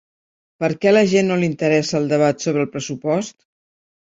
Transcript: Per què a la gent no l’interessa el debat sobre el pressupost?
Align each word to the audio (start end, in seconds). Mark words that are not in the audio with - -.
Per 0.63 0.69
què 0.85 0.87
a 0.91 0.93
la 0.95 1.03
gent 1.11 1.29
no 1.31 1.37
l’interessa 1.41 2.01
el 2.01 2.09
debat 2.15 2.47
sobre 2.47 2.65
el 2.65 2.73
pressupost? 2.79 3.39